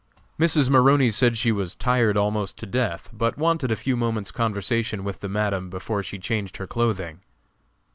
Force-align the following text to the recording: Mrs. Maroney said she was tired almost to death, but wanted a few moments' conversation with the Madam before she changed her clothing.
Mrs. 0.39 0.67
Maroney 0.67 1.11
said 1.11 1.37
she 1.37 1.51
was 1.51 1.75
tired 1.75 2.17
almost 2.17 2.57
to 2.57 2.65
death, 2.65 3.11
but 3.13 3.37
wanted 3.37 3.69
a 3.71 3.75
few 3.75 3.95
moments' 3.95 4.31
conversation 4.31 5.03
with 5.03 5.19
the 5.19 5.29
Madam 5.29 5.69
before 5.69 6.01
she 6.01 6.17
changed 6.17 6.57
her 6.57 6.65
clothing. 6.65 7.19